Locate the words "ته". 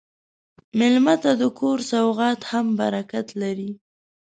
1.23-1.31